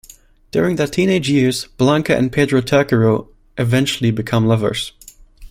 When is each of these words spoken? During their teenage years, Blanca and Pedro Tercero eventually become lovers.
During 0.49 0.77
their 0.77 0.87
teenage 0.87 1.29
years, 1.29 1.65
Blanca 1.77 2.17
and 2.17 2.31
Pedro 2.31 2.61
Tercero 2.63 3.27
eventually 3.55 4.09
become 4.09 4.47
lovers. 4.47 4.93